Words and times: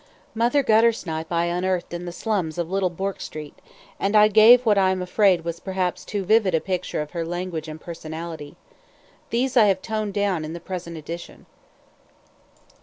Mother 0.33 0.63
Guttersnipe 0.63 1.31
I 1.31 1.45
unearthed 1.45 1.93
in 1.93 2.05
the 2.05 2.11
slums 2.11 2.57
off 2.57 2.65
Little 2.65 2.89
Bourke 2.89 3.21
Street; 3.21 3.59
and 3.99 4.15
I 4.15 4.29
gave 4.29 4.65
what 4.65 4.75
I 4.75 4.89
am 4.89 4.99
afraid 4.99 5.45
was 5.45 5.59
perhaps 5.59 6.03
too 6.03 6.25
vivid 6.25 6.55
a 6.55 6.59
picture 6.59 7.01
of 7.03 7.11
her 7.11 7.23
language 7.23 7.67
and 7.67 7.79
personality. 7.79 8.55
These 9.29 9.55
I 9.55 9.65
have 9.65 9.83
toned 9.83 10.15
down 10.15 10.43
in 10.43 10.53
the 10.53 10.59
present 10.59 10.97
edition. 10.97 11.45